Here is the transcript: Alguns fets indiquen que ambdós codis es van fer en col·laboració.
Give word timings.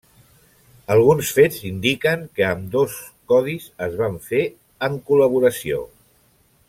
Alguns 0.93 1.33
fets 1.39 1.59
indiquen 1.71 2.23
que 2.39 2.47
ambdós 2.53 2.95
codis 3.33 3.69
es 3.89 3.95
van 4.01 4.19
fer 4.31 4.43
en 4.89 4.97
col·laboració. 5.13 5.85